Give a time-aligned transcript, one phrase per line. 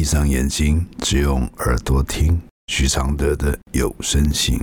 [0.00, 4.58] 闭上眼睛，只用耳朵听许常德的有声信。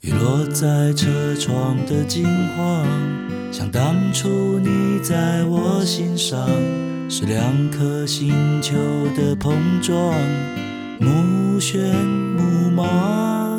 [0.00, 2.24] 雨落在车窗的金
[2.56, 2.86] 黄，
[3.52, 6.48] 像当初你在我心上，
[7.10, 8.76] 是两颗星球
[9.16, 9.96] 的碰撞，
[11.00, 11.78] 目眩
[12.36, 13.58] 目盲。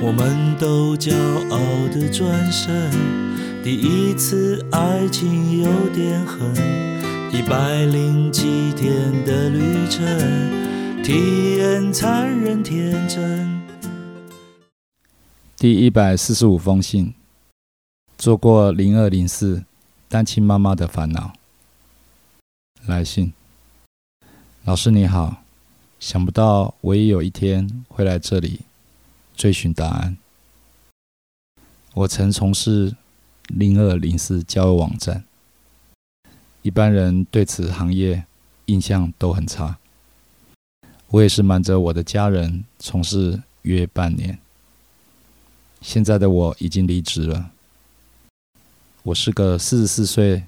[0.00, 1.12] 我们都骄
[1.50, 1.58] 傲
[1.92, 2.92] 的转身，
[3.64, 6.54] 第一次爱情有点狠，
[7.32, 13.60] 一百零七天的旅程，体验残忍天真。
[15.56, 17.12] 第一百四十五封信，
[18.16, 19.64] 做过零二零四
[20.08, 21.32] 单亲妈妈的烦恼。
[22.86, 23.32] 来信，
[24.64, 25.44] 老师你好，
[26.00, 28.62] 想不到我也有一天会来这里
[29.36, 30.16] 追寻答案。
[31.94, 32.96] 我曾从事
[33.46, 35.22] 零二零四交友网站，
[36.62, 38.24] 一般人对此行业
[38.66, 39.78] 印象都很差。
[41.06, 44.40] 我也是瞒着我的家人从事约半年。
[45.80, 47.52] 现在的我已经离职了，
[49.04, 50.42] 我是个四十四岁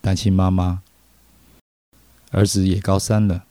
[0.00, 0.82] 单亲妈妈，
[2.30, 3.44] 儿子也高三了。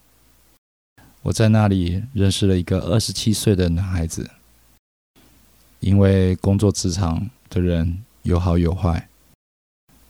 [1.23, 4.30] 我在那里认识了一个二十七岁的男孩子，
[5.80, 9.09] 因为工作职场的人有好有坏，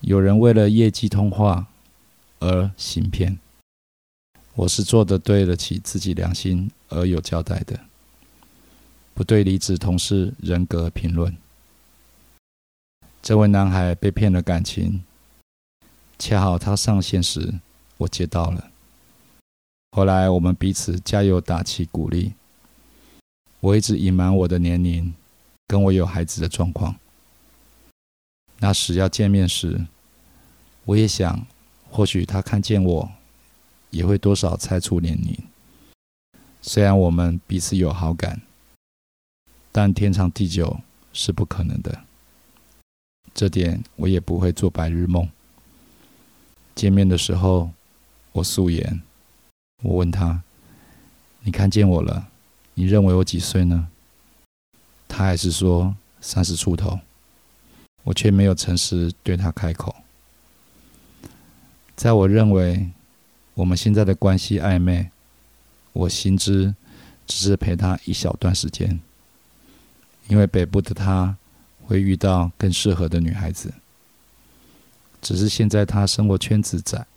[0.02, 1.68] 有人为了业绩通话
[2.40, 3.40] 而行骗，
[4.54, 7.80] 我是做的对得起自己良心而有交代的。
[9.14, 11.36] 不对离职同事人格评论。
[13.24, 15.04] 这位男孩被骗了感情，
[16.20, 17.56] 恰好他上线时，
[17.98, 18.72] 我接到了。
[19.92, 22.34] 后来我们彼此加油打气鼓励。
[23.60, 25.14] 我一直隐瞒我的年龄，
[25.68, 26.96] 跟我有孩子的状况。
[28.60, 29.86] 那时要见面时，
[30.86, 31.46] 我也想，
[31.90, 33.12] 或许他看见我，
[33.90, 35.38] 也会多少猜出年龄。
[36.62, 38.42] 虽然我们彼此有好感。
[39.70, 40.80] 但天长地久
[41.14, 42.02] 是不可能的，
[43.32, 45.30] 这点我也不会做白日梦。
[46.74, 47.70] 见面的时候，
[48.38, 49.02] 我素颜，
[49.82, 50.44] 我问他
[51.42, 52.28] ：“你看见我了，
[52.76, 53.88] 你认为我几岁呢？”
[55.10, 57.00] 他还是说三十出头，
[58.04, 59.96] 我却没有诚实对他开口。
[61.96, 62.92] 在我认为
[63.56, 65.10] 我们现在的关系暧昧，
[65.94, 66.76] 我心知
[67.26, 69.00] 只是陪他一小段时间。
[70.28, 71.36] 因为北部的他
[71.86, 73.74] 会遇到更适合的女孩子，
[75.24, 77.08] 只是现在他生活圈子窄，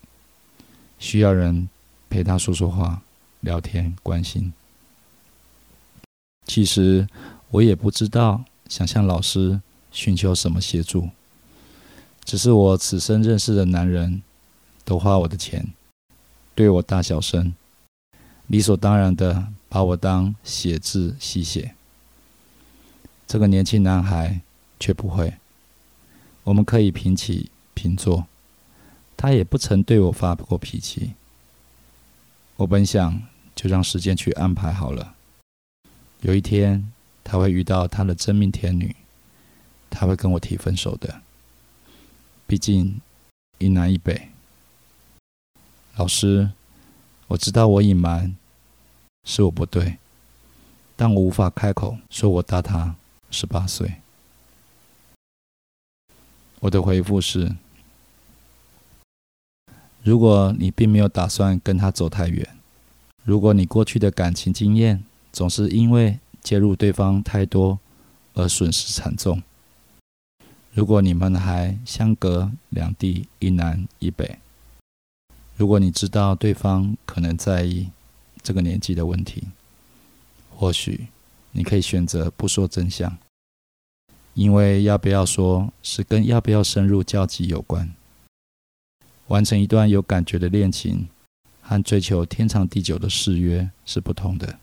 [1.01, 1.69] 需要人
[2.09, 3.03] 陪他说说话、
[3.41, 4.53] 聊天、关心。
[6.47, 7.09] 其实
[7.49, 11.09] 我也不知道想向老师寻求什么协助，
[12.25, 14.23] 只是我此生认识的男人
[14.85, 15.67] 都花我的钱，
[16.55, 17.55] 对我大小声，
[18.47, 21.75] 理所当然的把我当写字吸血。
[23.27, 24.41] 这个年轻男孩
[24.79, 25.33] 却不会。
[26.45, 28.27] 我们可以平起平坐，
[29.21, 31.13] 他也不曾对我发过脾气。
[32.57, 33.23] 我本想
[33.55, 35.15] 就让时间去安排好了，
[36.23, 36.91] 有一天
[37.23, 38.97] 他会遇到他的真命天女，
[39.91, 41.21] 他会跟我提分手的。
[42.47, 42.99] 毕竟
[43.59, 44.31] 一南一北。
[45.97, 46.53] 老师，
[47.27, 48.35] 我知道我隐瞒
[49.25, 49.99] 是我不对，
[50.97, 52.97] 但我无法开口说我大他。
[53.31, 53.97] 十八岁，
[56.61, 57.55] 我的回复是：
[60.11, 62.45] 如果你并没有打算跟他走太远，
[63.23, 67.79] 如果你过去的感情经验总是因为介入对方太多
[68.35, 69.41] 而损失惨重，
[70.73, 74.41] 如果你们还相隔两地一南一北，
[75.57, 77.89] 如果你知道对方可能在意
[78.43, 79.45] 这个年纪的问题，
[80.57, 81.07] 或许。
[81.53, 83.17] 你可以选择不说真相，
[84.35, 87.93] 因为要不要说是跟要不要深入交集有关。
[89.31, 91.09] 完成一段有感觉的恋情
[91.63, 94.59] 和追求天长地久的誓约是不同的。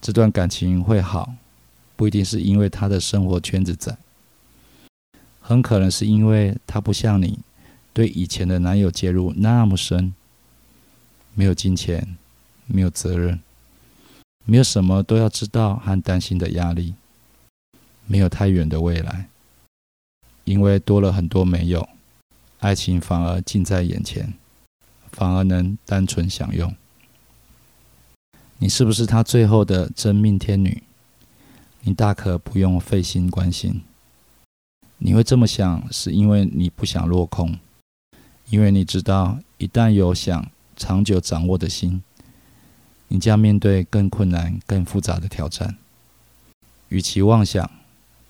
[0.00, 1.34] 这段感情会好，
[1.94, 3.96] 不一定是因为他的生活圈子窄，
[5.40, 7.38] 很可能是因为他不像你
[7.92, 10.12] 对以前的男友介入那么深，
[11.34, 12.16] 没有金钱，
[12.66, 13.38] 没有责任。
[14.44, 16.94] 没有什么都要知道和担心的压力，
[18.06, 19.28] 没有太远的未来，
[20.42, 21.88] 因为多了很多没有，
[22.60, 24.34] 爱情反而近在眼前，
[25.12, 26.74] 反而能单纯享用。
[28.58, 30.82] 你是不是他最后的真命天女？
[31.82, 33.82] 你大可不用费心关心。
[34.98, 37.56] 你会这么想，是因为你不想落空，
[38.50, 42.02] 因为你知道，一旦有想长久掌握的心，
[43.06, 45.76] 你将面对更困难、更复杂的挑战。
[46.88, 47.70] 与其妄想，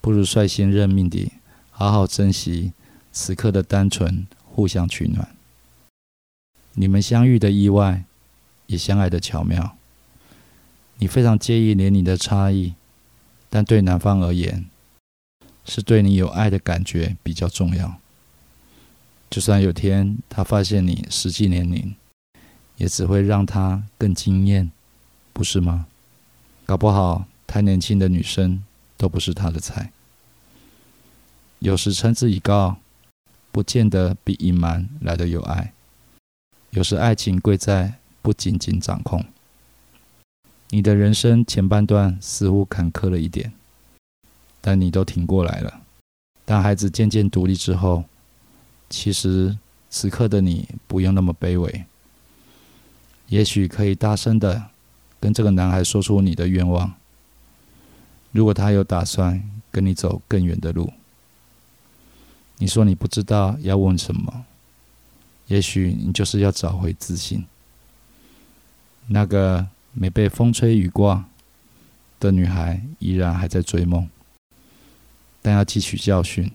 [0.02, 1.32] 不如率先认命地
[1.70, 2.74] 好好珍惜
[3.20, 5.34] 此刻的单纯，互相取暖。
[6.74, 8.04] 你们相遇的意外，
[8.68, 9.76] 也相爱的巧妙。
[10.98, 12.74] 你非常介意年龄的差异，
[13.50, 14.66] 但对男方而言，
[15.64, 17.98] 是对你有爱的感觉比较重要。
[19.28, 21.96] 就算有天他发现你实际年龄，
[22.76, 24.70] 也只会让他更惊艳，
[25.32, 25.88] 不是吗？
[26.64, 28.62] 搞不好太年轻的女生
[28.96, 29.90] 都不是他的菜。
[31.58, 32.78] 有时称之以告，
[33.58, 35.72] 不见得比隐瞒来的有爱。
[36.70, 39.24] 有时爱情贵在不仅仅掌控。
[40.70, 43.52] 你的人生前半段似乎坎坷了一点。
[44.60, 45.80] 但你都挺过来了。
[46.44, 48.04] 当孩子渐渐独立之后，
[48.88, 49.58] 其实
[49.90, 51.84] 此刻的你不用那么卑微。
[53.26, 54.66] 也许可以大声的
[55.18, 56.94] 跟这个男孩说出你的愿望。
[58.30, 60.92] 如果他有打算跟你走更远的路，
[62.58, 64.44] 你说你不知道要问什么，
[65.46, 67.46] 也许你就是要找回自信。
[69.06, 71.24] 那个没被风吹雨刮
[72.20, 74.08] 的女孩，依然还在追梦。
[75.40, 76.50] 但要汲取教训，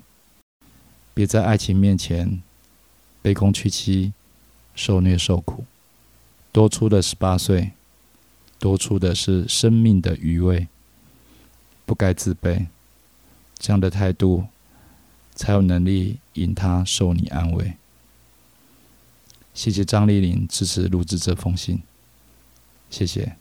[1.14, 2.42] 别在爱情面前
[3.24, 4.14] 卑躬屈膝、
[4.76, 5.66] 受虐受苦。
[6.52, 7.72] 多出的十八岁，
[8.60, 10.68] 多出的是生命的余味。
[11.86, 12.68] 不该自卑，
[13.58, 14.46] 这样的态度
[15.36, 17.74] 才有能力引他受你安慰。
[19.54, 21.84] 谢谢张丽玲支持录制这封信，
[22.90, 23.36] 谢谢。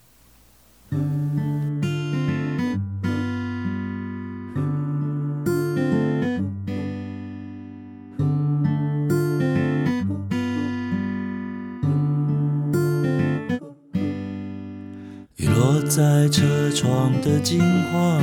[15.37, 17.59] 雨落在车窗的金
[17.91, 18.23] 黄，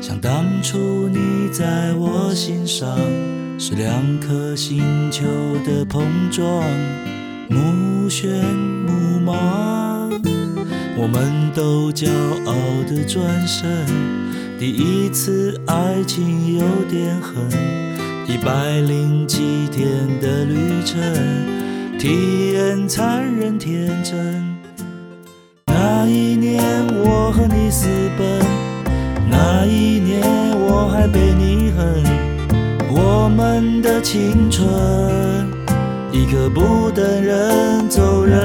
[0.00, 2.96] 像当初你在我心上，
[3.58, 5.24] 是两颗星球
[5.64, 6.62] 的碰撞，
[7.48, 8.26] 目眩
[8.86, 10.08] 目盲。
[10.98, 12.08] 我们都骄
[12.44, 12.54] 傲
[12.88, 13.86] 的转身，
[14.58, 17.34] 第一次爱情有点狠，
[18.26, 19.86] 一百零几天
[20.20, 20.98] 的旅程，
[21.98, 24.56] 体验残忍天真。
[25.66, 26.62] 那一年
[27.04, 28.45] 我和你私奔，
[29.36, 30.22] 那一年
[30.58, 32.02] 我还被你恨。
[32.88, 34.66] 我们的青春，
[36.10, 38.40] 一刻不等人走人。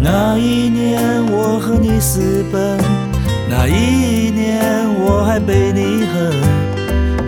[0.00, 2.78] 那一年我和你私奔，
[3.50, 6.32] 那一年我还被你恨。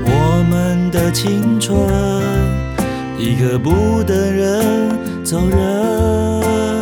[0.07, 1.77] 我们的青春，
[3.19, 4.89] 一刻不等人
[5.23, 6.82] 走人。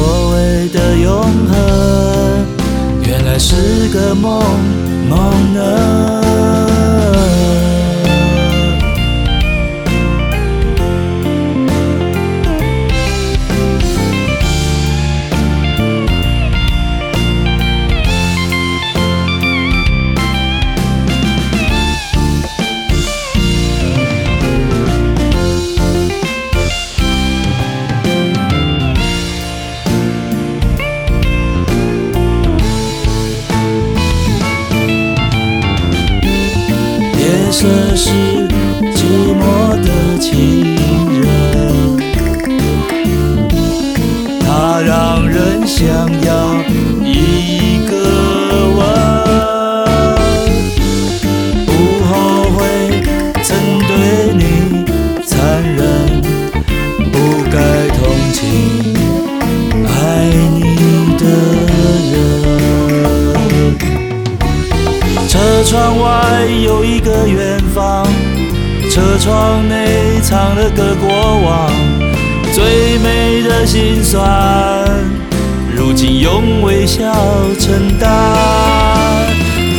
[0.00, 2.46] 所谓的永恒。
[3.06, 4.42] 原来是个梦，
[5.10, 6.39] 梦呢？
[37.52, 37.66] 色
[37.96, 38.10] 是
[38.94, 39.42] 寂寞
[39.82, 40.64] 的情
[41.20, 41.96] 人，
[44.40, 46.08] 它让人想
[65.70, 68.04] 窗外有一个远方，
[68.90, 71.70] 车窗内藏了个过往，
[72.52, 74.20] 最美的心酸，
[75.72, 77.04] 如今用微笑
[77.60, 78.10] 承担。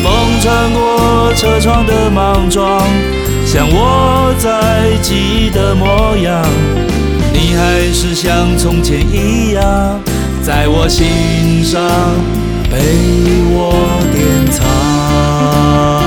[0.02, 2.82] 风穿过车窗的莽撞，
[3.46, 6.42] 像我在记忆的模样，
[7.34, 10.00] 你还是像从前一样，
[10.42, 11.82] 在我心上
[12.72, 12.78] 被
[13.50, 13.74] 我
[14.14, 16.01] 典藏。